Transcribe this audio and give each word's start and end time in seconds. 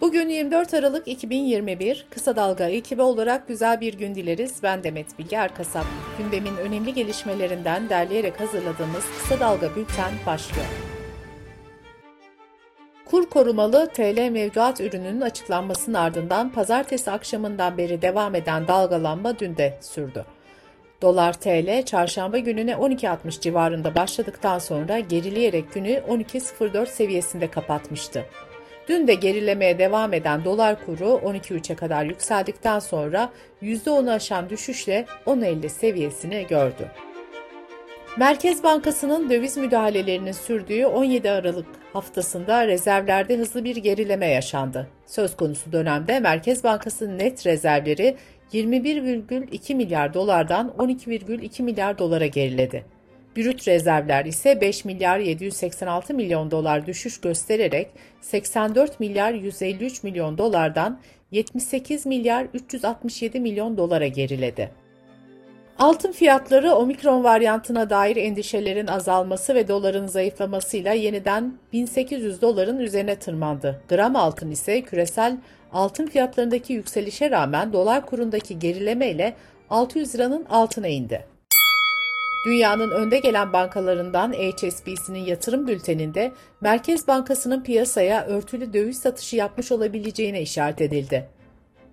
Bugün 0.00 0.28
24 0.28 0.74
Aralık 0.74 1.08
2021 1.08 2.06
Kısa 2.10 2.36
Dalga 2.36 2.64
ekibi 2.68 3.02
olarak 3.02 3.48
güzel 3.48 3.80
bir 3.80 3.94
gün 3.94 4.14
dileriz. 4.14 4.62
Ben 4.62 4.84
Demet 4.84 5.18
Bilge 5.18 5.36
Erkasap. 5.36 5.84
Gündemin 6.18 6.56
önemli 6.56 6.94
gelişmelerinden 6.94 7.88
derleyerek 7.88 8.40
hazırladığımız 8.40 9.04
Kısa 9.18 9.40
Dalga 9.40 9.76
Bülten 9.76 10.12
başlıyor. 10.26 10.66
Kur 13.04 13.30
korumalı 13.30 13.88
TL 13.94 14.28
mevduat 14.28 14.80
ürününün 14.80 15.20
açıklanmasının 15.20 15.94
ardından 15.94 16.52
pazartesi 16.52 17.10
akşamından 17.10 17.78
beri 17.78 18.02
devam 18.02 18.34
eden 18.34 18.68
dalgalanma 18.68 19.38
dün 19.38 19.56
de 19.56 19.78
sürdü. 19.80 20.24
Dolar 21.02 21.32
TL 21.32 21.82
çarşamba 21.84 22.38
gününe 22.38 22.72
12.60 22.72 23.40
civarında 23.40 23.94
başladıktan 23.94 24.58
sonra 24.58 24.98
gerileyerek 24.98 25.72
günü 25.74 26.02
12.04 26.08 26.86
seviyesinde 26.86 27.50
kapatmıştı. 27.50 28.26
Dün 28.88 29.06
de 29.06 29.14
gerilemeye 29.14 29.78
devam 29.78 30.12
eden 30.12 30.44
dolar 30.44 30.86
kuru 30.86 31.04
12.3'e 31.04 31.76
kadar 31.76 32.04
yükseldikten 32.04 32.78
sonra 32.78 33.30
%10'u 33.62 34.10
aşan 34.10 34.50
düşüşle 34.50 35.06
10.50 35.26 35.68
seviyesini 35.68 36.46
gördü. 36.46 36.90
Merkez 38.18 38.62
Bankası'nın 38.62 39.30
döviz 39.30 39.56
müdahalelerinin 39.56 40.32
sürdüğü 40.32 40.86
17 40.86 41.30
Aralık 41.30 41.66
haftasında 41.92 42.66
rezervlerde 42.66 43.36
hızlı 43.36 43.64
bir 43.64 43.76
gerileme 43.76 44.26
yaşandı. 44.26 44.86
Söz 45.06 45.36
konusu 45.36 45.72
dönemde 45.72 46.20
Merkez 46.20 46.64
Bankası'nın 46.64 47.18
net 47.18 47.46
rezervleri 47.46 48.16
21,2 48.52 49.74
milyar 49.74 50.14
dolardan 50.14 50.74
12,2 50.78 51.62
milyar 51.62 51.98
dolara 51.98 52.26
geriledi. 52.26 52.84
Brüt 53.36 53.68
rezervler 53.68 54.24
ise 54.24 54.60
5 54.60 54.84
milyar 54.84 55.18
786 55.18 56.14
milyon 56.14 56.50
dolar 56.50 56.86
düşüş 56.86 57.20
göstererek 57.20 57.90
84 58.20 59.00
milyar 59.00 59.32
153 59.32 60.02
milyon 60.02 60.38
dolardan 60.38 61.00
78 61.30 62.06
milyar 62.06 62.46
367 62.54 63.40
milyon 63.40 63.76
dolara 63.76 64.06
geriledi. 64.06 64.70
Altın 65.78 66.12
fiyatları 66.12 66.74
omikron 66.74 67.24
varyantına 67.24 67.90
dair 67.90 68.16
endişelerin 68.16 68.86
azalması 68.86 69.54
ve 69.54 69.68
doların 69.68 70.06
zayıflamasıyla 70.06 70.92
yeniden 70.92 71.54
1800 71.72 72.42
doların 72.42 72.78
üzerine 72.78 73.16
tırmandı. 73.16 73.82
Gram 73.88 74.16
altın 74.16 74.50
ise 74.50 74.82
küresel 74.82 75.36
altın 75.72 76.06
fiyatlarındaki 76.06 76.72
yükselişe 76.72 77.30
rağmen 77.30 77.72
dolar 77.72 78.06
kurundaki 78.06 78.58
gerileme 78.58 79.10
ile 79.10 79.34
600 79.70 80.14
liranın 80.14 80.44
altına 80.44 80.88
indi. 80.88 81.24
Dünyanın 82.44 82.90
önde 82.90 83.18
gelen 83.18 83.52
bankalarından 83.52 84.32
HSBC'nin 84.32 85.24
yatırım 85.24 85.68
bülteninde 85.68 86.32
Merkez 86.60 87.08
Bankası'nın 87.08 87.62
piyasaya 87.62 88.24
örtülü 88.26 88.72
döviz 88.72 88.98
satışı 88.98 89.36
yapmış 89.36 89.72
olabileceğine 89.72 90.42
işaret 90.42 90.80
edildi. 90.80 91.28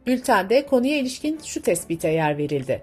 Bültende 0.07 0.65
konuya 0.65 0.97
ilişkin 0.97 1.39
şu 1.45 1.61
tespite 1.61 2.09
yer 2.09 2.37
verildi. 2.37 2.81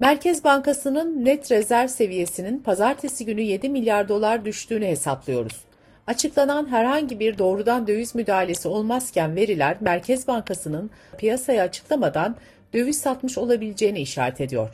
Merkez 0.00 0.44
Bankası'nın 0.44 1.24
net 1.24 1.50
rezerv 1.50 1.88
seviyesinin 1.88 2.58
pazartesi 2.58 3.26
günü 3.26 3.42
7 3.42 3.68
milyar 3.68 4.08
dolar 4.08 4.44
düştüğünü 4.44 4.86
hesaplıyoruz. 4.86 5.64
Açıklanan 6.06 6.70
herhangi 6.70 7.20
bir 7.20 7.38
doğrudan 7.38 7.86
döviz 7.86 8.14
müdahalesi 8.14 8.68
olmazken 8.68 9.36
veriler 9.36 9.76
Merkez 9.80 10.28
Bankası'nın 10.28 10.90
piyasaya 11.18 11.62
açıklamadan 11.62 12.36
döviz 12.74 13.00
satmış 13.00 13.38
olabileceğini 13.38 14.00
işaret 14.00 14.40
ediyor. 14.40 14.70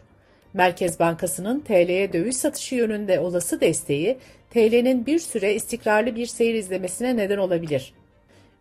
Merkez 0.54 1.00
Bankası'nın 1.00 1.60
TL'ye 1.60 2.12
döviz 2.12 2.36
satışı 2.36 2.74
yönünde 2.74 3.20
olası 3.20 3.60
desteği, 3.60 4.18
TL'nin 4.50 5.06
bir 5.06 5.18
süre 5.18 5.54
istikrarlı 5.54 6.16
bir 6.16 6.26
seyir 6.26 6.54
izlemesine 6.54 7.16
neden 7.16 7.38
olabilir. 7.38 7.94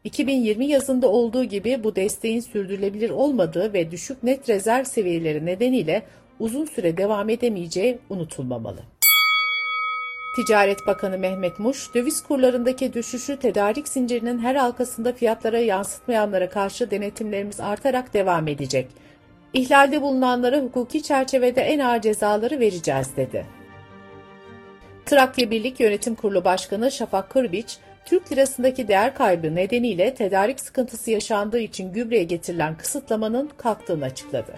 2020 0.04 0.66
yazında 0.66 1.08
olduğu 1.08 1.44
gibi 1.44 1.84
bu 1.84 1.96
desteğin 1.96 2.40
sürdürülebilir 2.40 3.10
olmadığı 3.10 3.74
ve 3.74 3.92
düşük 3.92 4.24
net 4.24 4.50
rezerv 4.50 4.84
seviyeleri 4.84 5.46
nedeniyle 5.46 6.04
uzun 6.40 6.66
süre 6.66 6.98
devam 6.98 7.30
edemeyeceği 7.30 8.00
unutulmamalı. 8.10 8.84
Ticaret 10.36 10.88
Bakanı 10.88 11.18
Mehmet 11.18 11.60
Muş, 11.60 11.94
döviz 11.96 12.24
kurlarındaki 12.24 12.94
düşüşü 12.94 13.40
tedarik 13.40 13.88
zincirinin 13.88 14.40
her 14.40 14.56
halkasında 14.56 15.14
fiyatlara 15.14 15.60
yansıtmayanlara 15.60 16.50
karşı 16.50 16.92
denetimlerimiz 16.92 17.60
artarak 17.60 18.14
devam 18.14 18.48
edecek. 18.48 18.88
İhlalde 19.54 20.02
bulunanlara 20.02 20.58
hukuki 20.58 21.04
çerçevede 21.04 21.62
en 21.62 21.80
ağır 21.80 22.02
cezaları 22.02 22.60
vereceğiz 22.60 23.08
dedi. 23.18 23.46
Trakya 25.06 25.52
Birlik 25.52 25.80
Yönetim 25.80 26.16
Kurulu 26.16 26.46
Başkanı 26.46 26.92
Şafak 26.92 27.30
Kırbiç, 27.30 27.78
Türk 28.06 28.32
lirasındaki 28.32 28.88
değer 28.88 29.16
kaybı 29.16 29.56
nedeniyle 29.56 30.14
tedarik 30.14 30.60
sıkıntısı 30.60 31.12
yaşandığı 31.12 31.60
için 31.60 31.94
gübreye 31.94 32.24
getirilen 32.24 32.78
kısıtlamanın 32.78 33.50
kalktığını 33.58 34.06
açıkladı. 34.06 34.54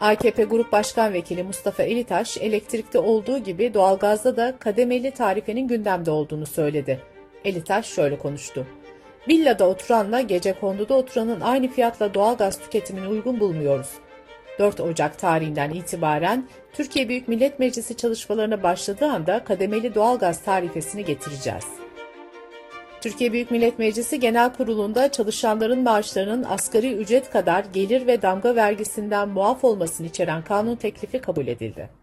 AKP 0.00 0.44
Grup 0.44 0.72
Başkan 0.72 1.12
Vekili 1.12 1.42
Mustafa 1.42 1.82
Elitaş, 1.82 2.38
elektrikte 2.38 2.98
olduğu 2.98 3.38
gibi 3.38 3.74
doğalgazda 3.74 4.36
da 4.36 4.54
kademeli 4.58 5.10
tarifenin 5.10 5.68
gündemde 5.68 6.10
olduğunu 6.10 6.46
söyledi. 6.46 7.00
Elitaş 7.44 7.86
şöyle 7.86 8.18
konuştu. 8.18 8.66
Villada 9.28 9.68
oturanla 9.68 10.20
gece 10.20 10.52
konduda 10.52 10.94
oturanın 10.94 11.40
aynı 11.40 11.68
fiyatla 11.68 12.14
doğalgaz 12.14 12.58
tüketimini 12.58 13.08
uygun 13.08 13.40
bulmuyoruz. 13.40 13.88
4 14.58 14.80
Ocak 14.80 15.18
tarihinden 15.18 15.70
itibaren 15.70 16.48
Türkiye 16.72 17.08
Büyük 17.08 17.28
Millet 17.28 17.58
Meclisi 17.58 17.96
çalışmalarına 17.96 18.62
başladığı 18.62 19.06
anda 19.06 19.44
kademeli 19.44 19.94
doğalgaz 19.94 20.42
tarifesini 20.42 21.04
getireceğiz. 21.04 21.64
Türkiye 23.00 23.32
Büyük 23.32 23.50
Millet 23.50 23.78
Meclisi 23.78 24.20
Genel 24.20 24.52
Kurulu'nda 24.52 25.12
çalışanların 25.12 25.82
maaşlarının 25.82 26.44
asgari 26.44 26.92
ücret 26.92 27.30
kadar 27.30 27.64
gelir 27.72 28.06
ve 28.06 28.22
damga 28.22 28.56
vergisinden 28.56 29.28
muaf 29.28 29.64
olmasını 29.64 30.06
içeren 30.06 30.44
kanun 30.44 30.76
teklifi 30.76 31.18
kabul 31.18 31.46
edildi. 31.46 31.99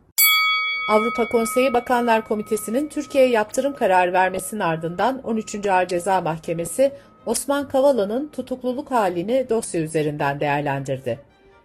Avrupa 0.88 1.28
Konseyi 1.28 1.74
Bakanlar 1.74 2.28
Komitesi'nin 2.28 2.88
Türkiye'ye 2.88 3.30
yaptırım 3.30 3.75
kararı 3.75 4.14
vermesinin 4.14 4.59
ardından 4.59 5.22
13. 5.24 5.66
Ağır 5.66 5.88
Ceza 5.88 6.22
Mahkemesi 6.22 6.92
Osman 7.25 7.68
Kavala'nın 7.68 8.28
tutukluluk 8.28 8.92
halini 8.92 9.46
dosya 9.50 9.81
üzerinden 9.81 10.40
değerlendirdi. 10.40 11.20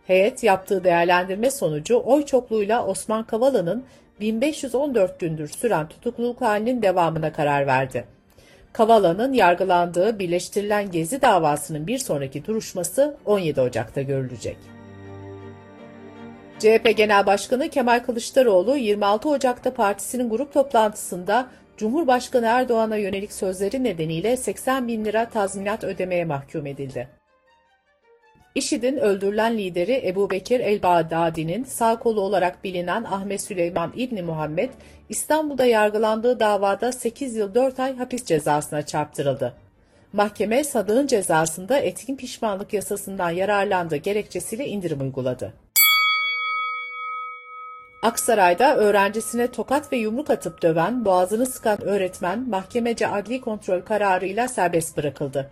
Heyet 0.07 0.43
yaptığı 0.43 0.85
değerlendirme 0.85 1.51
sonucu 1.51 2.03
oy 2.05 2.25
çokluğuyla 2.25 2.87
Osman 2.87 3.25
Kavala'nın 3.25 3.85
1514 4.21 5.21
gündür 5.21 5.49
süren 5.49 5.89
tutukluluk 5.89 6.41
halinin 6.41 6.83
devamına 6.83 7.33
karar 7.33 7.67
verdi. 7.67 8.05
Kavala'nın 8.73 9.33
yargılandığı 9.33 10.19
birleştirilen 10.19 10.91
Gezi 10.91 11.23
davasının 11.23 11.87
bir 11.87 11.99
sonraki 11.99 12.47
duruşması 12.47 13.17
17 13.25 13.61
Ocak'ta 13.61 14.03
görülecek. 14.03 14.82
CHP 16.63 16.97
Genel 16.97 17.27
Başkanı 17.27 17.69
Kemal 17.69 18.01
Kılıçdaroğlu 18.01 18.77
26 18.77 19.29
Ocak'ta 19.29 19.75
partisinin 19.75 20.31
grup 20.31 20.53
toplantısında 20.53 21.49
Cumhurbaşkanı 21.77 22.47
Erdoğan'a 22.47 22.97
yönelik 22.97 23.33
sözleri 23.33 23.85
nedeniyle 23.85 24.37
80 24.37 24.89
bin 24.89 25.05
lira 25.05 25.29
tazminat 25.29 25.85
ödemeye 25.85 26.25
mahkum 26.25 26.67
edildi. 26.67 27.09
IŞİD'in 28.55 28.97
öldürülen 28.97 29.59
lideri 29.59 30.03
Ebu 30.07 30.31
Bekir 30.31 30.61
el-Bağdadi'nin 30.61 31.65
sağ 31.65 31.99
kolu 31.99 32.21
olarak 32.21 32.65
bilinen 32.65 33.05
Ahmet 33.05 33.41
Süleyman 33.41 33.93
İbni 33.97 34.23
Muhammed, 34.23 34.71
İstanbul'da 35.09 35.65
yargılandığı 35.65 36.41
davada 36.41 36.93
8 36.93 37.37
yıl 37.37 37.55
4 37.55 37.81
ay 37.81 37.97
hapis 37.97 38.25
cezasına 38.25 38.87
çarptırıldı. 38.87 39.55
Mahkeme 40.13 40.65
Sadık'ın 40.65 41.07
cezasında 41.07 41.79
etkin 41.79 42.17
pişmanlık 42.17 42.73
yasasından 42.73 43.31
yararlandığı 43.31 43.97
gerekçesiyle 43.97 44.67
indirim 44.67 45.01
uyguladı. 45.01 45.62
Aksaray'da 48.03 48.77
öğrencisine 48.77 49.47
tokat 49.47 49.93
ve 49.93 49.97
yumruk 49.97 50.31
atıp 50.31 50.63
döven, 50.63 51.05
boğazını 51.05 51.47
sıkan 51.47 51.83
öğretmen 51.83 52.49
mahkemece 52.49 53.09
adli 53.09 53.41
kontrol 53.41 53.81
kararıyla 53.81 54.49
serbest 54.49 54.97
bırakıldı. 54.97 55.51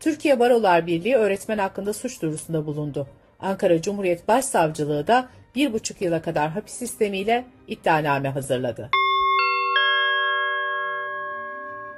Türkiye 0.00 0.40
Barolar 0.40 0.86
Birliği 0.86 1.16
öğretmen 1.16 1.58
hakkında 1.58 1.92
suç 1.92 2.22
duyurusunda 2.22 2.66
bulundu. 2.66 3.06
Ankara 3.40 3.82
Cumhuriyet 3.82 4.28
Başsavcılığı 4.28 5.06
da 5.06 5.28
bir 5.54 5.72
buçuk 5.72 6.02
yıla 6.02 6.22
kadar 6.22 6.50
hapis 6.50 6.74
sistemiyle 6.74 7.44
iddianame 7.68 8.28
hazırladı. 8.28 8.90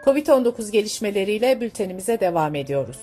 Covid-19 0.05 0.71
gelişmeleriyle 0.71 1.61
bültenimize 1.61 2.21
devam 2.21 2.55
ediyoruz. 2.55 2.99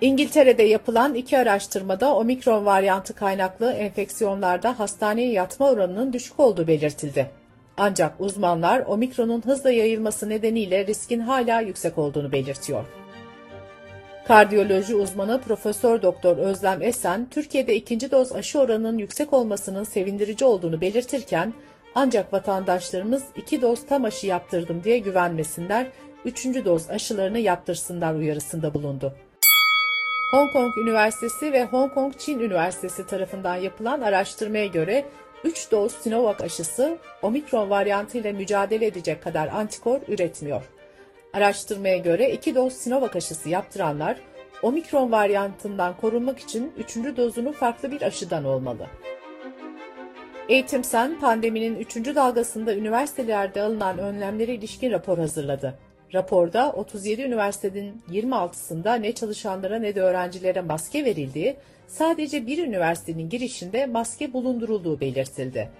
İngiltere'de 0.00 0.62
yapılan 0.62 1.14
iki 1.14 1.38
araştırmada 1.38 2.14
omikron 2.14 2.66
varyantı 2.66 3.14
kaynaklı 3.14 3.72
enfeksiyonlarda 3.72 4.78
hastaneye 4.78 5.32
yatma 5.32 5.70
oranının 5.70 6.12
düşük 6.12 6.40
olduğu 6.40 6.66
belirtildi. 6.66 7.30
Ancak 7.76 8.20
uzmanlar 8.20 8.82
omikronun 8.86 9.42
hızla 9.46 9.70
yayılması 9.70 10.28
nedeniyle 10.28 10.86
riskin 10.86 11.20
hala 11.20 11.60
yüksek 11.60 11.98
olduğunu 11.98 12.32
belirtiyor. 12.32 12.84
Kardiyoloji 14.26 14.94
uzmanı 14.94 15.40
Profesör 15.40 16.02
Doktor 16.02 16.36
Özlem 16.36 16.82
Esen, 16.82 17.26
Türkiye'de 17.30 17.76
ikinci 17.76 18.10
doz 18.10 18.32
aşı 18.32 18.60
oranının 18.60 18.98
yüksek 18.98 19.32
olmasının 19.32 19.84
sevindirici 19.84 20.44
olduğunu 20.44 20.80
belirtirken, 20.80 21.52
ancak 21.94 22.32
vatandaşlarımız 22.32 23.24
iki 23.36 23.62
doz 23.62 23.86
tam 23.86 24.04
aşı 24.04 24.26
yaptırdım 24.26 24.84
diye 24.84 24.98
güvenmesinler, 24.98 25.86
3. 26.24 26.44
doz 26.44 26.90
aşılarını 26.90 27.38
yaptırsınlar 27.38 28.14
uyarısında 28.14 28.74
bulundu. 28.74 29.14
Hong 30.30 30.52
Kong 30.52 30.76
Üniversitesi 30.78 31.52
ve 31.52 31.64
Hong 31.64 31.94
Kong 31.94 32.18
Çin 32.18 32.40
Üniversitesi 32.40 33.06
tarafından 33.06 33.56
yapılan 33.56 34.00
araştırmaya 34.00 34.66
göre 34.66 35.04
3 35.44 35.70
doz 35.70 35.92
Sinovac 35.92 36.40
aşısı 36.40 36.98
omikron 37.22 37.70
varyantıyla 37.70 38.32
mücadele 38.32 38.86
edecek 38.86 39.22
kadar 39.22 39.48
antikor 39.48 40.00
üretmiyor. 40.08 40.62
Araştırmaya 41.32 41.96
göre 41.96 42.32
2 42.32 42.54
doz 42.54 42.72
Sinovac 42.72 43.16
aşısı 43.16 43.48
yaptıranlar 43.48 44.16
omikron 44.62 45.12
varyantından 45.12 45.96
korunmak 45.96 46.38
için 46.38 46.72
3. 46.78 46.96
dozunu 47.16 47.52
farklı 47.52 47.90
bir 47.90 48.02
aşıdan 48.02 48.44
olmalı. 48.44 48.86
Eğitim 50.48 50.84
Sen, 50.84 51.20
pandeminin 51.20 51.76
3. 51.76 51.96
dalgasında 51.96 52.74
üniversitelerde 52.74 53.62
alınan 53.62 53.98
önlemlere 53.98 54.54
ilişkin 54.54 54.90
rapor 54.90 55.18
hazırladı. 55.18 55.78
Raporda 56.16 56.72
37 56.72 57.22
üniversitenin 57.22 58.02
26'sında 58.10 59.00
ne 59.00 59.12
çalışanlara 59.12 59.78
ne 59.78 59.94
de 59.94 60.00
öğrencilere 60.00 60.60
maske 60.60 61.04
verildiği, 61.04 61.56
sadece 61.86 62.46
bir 62.46 62.66
üniversitenin 62.66 63.28
girişinde 63.28 63.86
maske 63.86 64.32
bulundurulduğu 64.32 65.00
belirtildi. 65.00 65.70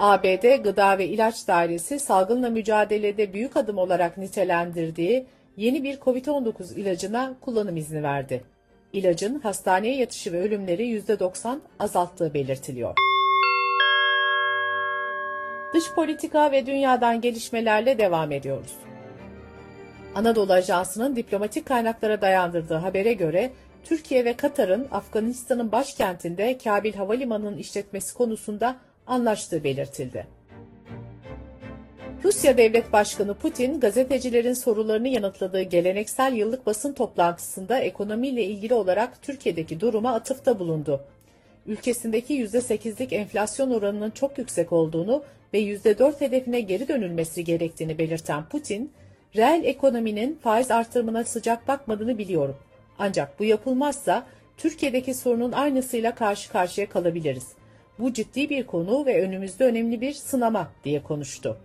ABD 0.00 0.62
Gıda 0.62 0.98
ve 0.98 1.08
İlaç 1.08 1.48
Dairesi 1.48 1.98
salgınla 1.98 2.50
mücadelede 2.50 3.32
büyük 3.32 3.56
adım 3.56 3.78
olarak 3.78 4.18
nitelendirdiği 4.18 5.26
yeni 5.56 5.82
bir 5.82 5.96
COVID-19 5.96 6.74
ilacına 6.80 7.34
kullanım 7.40 7.76
izni 7.76 8.02
verdi. 8.02 8.44
İlacın 8.92 9.40
hastaneye 9.40 9.96
yatışı 9.96 10.32
ve 10.32 10.40
ölümleri 10.40 11.00
%90 11.00 11.58
azalttığı 11.78 12.34
belirtiliyor. 12.34 13.13
Dış 15.74 15.92
politika 15.94 16.52
ve 16.52 16.66
dünyadan 16.66 17.20
gelişmelerle 17.20 17.98
devam 17.98 18.32
ediyoruz. 18.32 18.72
Anadolu 20.14 20.52
Ajansı'nın 20.52 21.16
diplomatik 21.16 21.66
kaynaklara 21.66 22.20
dayandırdığı 22.20 22.74
habere 22.74 23.12
göre 23.12 23.50
Türkiye 23.84 24.24
ve 24.24 24.36
Katar'ın 24.36 24.88
Afganistan'ın 24.90 25.72
başkentinde 25.72 26.58
Kabil 26.58 26.94
Havalimanı'nın 26.94 27.56
işletmesi 27.56 28.14
konusunda 28.14 28.76
anlaştığı 29.06 29.64
belirtildi. 29.64 30.26
Rusya 32.24 32.56
Devlet 32.56 32.92
Başkanı 32.92 33.34
Putin, 33.34 33.80
gazetecilerin 33.80 34.54
sorularını 34.54 35.08
yanıtladığı 35.08 35.62
geleneksel 35.62 36.32
yıllık 36.32 36.66
basın 36.66 36.92
toplantısında 36.92 37.78
ekonomiyle 37.78 38.44
ilgili 38.44 38.74
olarak 38.74 39.22
Türkiye'deki 39.22 39.80
duruma 39.80 40.14
atıfta 40.14 40.58
bulundu. 40.58 41.00
Ülkesindeki 41.66 42.44
%8'lik 42.44 43.12
enflasyon 43.12 43.70
oranının 43.70 44.10
çok 44.10 44.38
yüksek 44.38 44.72
olduğunu 44.72 45.24
ve 45.54 45.60
%4 45.60 46.20
hedefine 46.20 46.60
geri 46.60 46.88
dönülmesi 46.88 47.44
gerektiğini 47.44 47.98
belirten 47.98 48.48
Putin, 48.48 48.92
reel 49.36 49.64
ekonominin 49.64 50.38
faiz 50.42 50.70
artırımına 50.70 51.24
sıcak 51.24 51.68
bakmadığını 51.68 52.18
biliyorum. 52.18 52.56
Ancak 52.98 53.38
bu 53.38 53.44
yapılmazsa 53.44 54.26
Türkiye'deki 54.56 55.14
sorunun 55.14 55.52
aynısıyla 55.52 56.14
karşı 56.14 56.52
karşıya 56.52 56.88
kalabiliriz. 56.88 57.48
Bu 57.98 58.12
ciddi 58.12 58.50
bir 58.50 58.66
konu 58.66 59.06
ve 59.06 59.22
önümüzde 59.22 59.64
önemli 59.64 60.00
bir 60.00 60.12
sınama 60.12 60.72
diye 60.84 61.02
konuştu. 61.02 61.58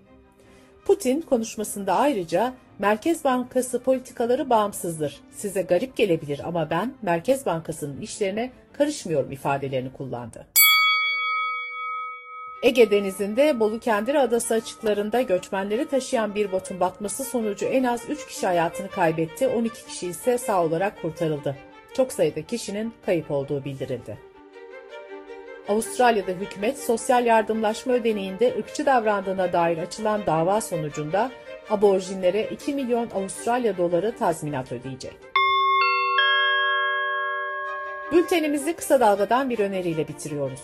Putin 0.85 1.21
konuşmasında 1.21 1.95
ayrıca 1.95 2.53
Merkez 2.79 3.23
Bankası 3.23 3.83
politikaları 3.83 4.49
bağımsızdır. 4.49 5.21
Size 5.31 5.61
garip 5.61 5.95
gelebilir 5.95 6.41
ama 6.43 6.69
ben 6.69 6.93
Merkez 7.01 7.45
Bankası'nın 7.45 8.01
işlerine 8.01 8.51
karışmıyorum 8.73 9.31
ifadelerini 9.31 9.93
kullandı. 9.93 10.47
Ege 12.63 12.91
Denizi'nde 12.91 13.59
Bolu 13.59 13.79
Kendire 13.79 14.19
Adası 14.19 14.53
açıklarında 14.53 15.21
göçmenleri 15.21 15.87
taşıyan 15.87 16.35
bir 16.35 16.51
botun 16.51 16.79
batması 16.79 17.23
sonucu 17.23 17.65
en 17.65 17.83
az 17.83 18.09
3 18.09 18.27
kişi 18.27 18.45
hayatını 18.45 18.89
kaybetti, 18.89 19.47
12 19.47 19.85
kişi 19.85 20.07
ise 20.07 20.37
sağ 20.37 20.63
olarak 20.63 21.01
kurtarıldı. 21.01 21.55
Çok 21.93 22.13
sayıda 22.13 22.41
kişinin 22.41 22.93
kayıp 23.05 23.31
olduğu 23.31 23.65
bildirildi. 23.65 24.17
Avustralya'da 25.67 26.31
hükümet 26.31 26.79
sosyal 26.79 27.25
yardımlaşma 27.25 27.93
ödeneğinde 27.93 28.55
ırkçı 28.59 28.85
davrandığına 28.85 29.53
dair 29.53 29.77
açılan 29.77 30.25
dava 30.25 30.61
sonucunda 30.61 31.31
aborjinlere 31.69 32.49
2 32.49 32.73
milyon 32.73 33.09
Avustralya 33.09 33.77
doları 33.77 34.15
tazminat 34.15 34.71
ödeyecek. 34.71 35.17
Bültenimizi 38.11 38.73
kısa 38.73 38.99
dalgadan 38.99 39.49
bir 39.49 39.59
öneriyle 39.59 40.07
bitiriyoruz. 40.07 40.63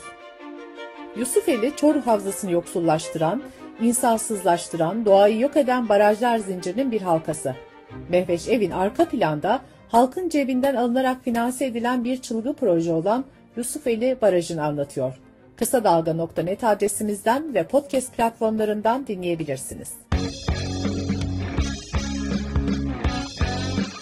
Yusufeli 1.18 1.76
Çoruh 1.76 2.08
Havzası'nı 2.08 2.52
yoksullaştıran, 2.52 3.44
insansızlaştıran, 3.82 5.06
doğayı 5.06 5.40
yok 5.40 5.58
eden 5.58 5.90
barajlar 5.90 6.38
zincirinin 6.38 6.92
bir 6.92 7.02
halkası. 7.02 7.56
Mehveş 8.10 8.48
Evin 8.48 8.72
arka 8.72 9.06
planda 9.06 9.62
halkın 9.90 10.30
cebinden 10.30 10.76
alınarak 10.76 11.24
finanse 11.24 11.66
edilen 11.66 12.04
bir 12.04 12.22
çılgı 12.22 12.54
proje 12.54 12.94
olan 12.94 13.26
Yusufeli 13.58 14.18
Barajı'nı 14.22 14.64
anlatıyor. 14.64 15.20
Kısa 15.56 15.84
Dalga.net 15.84 16.64
adresimizden 16.64 17.54
ve 17.54 17.64
podcast 17.64 18.18
platformlarından 18.18 19.08
dinleyebilirsiniz. 19.08 20.05